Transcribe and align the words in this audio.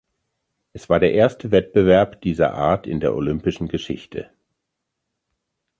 Es 0.73 0.89
war 0.89 0.99
der 0.99 1.13
erste 1.13 1.51
Wettbewerb 1.51 2.21
dieser 2.21 2.55
Art 2.55 2.87
in 2.87 3.01
der 3.01 3.13
Olympischen 3.13 3.67
Geschichte. 3.67 4.31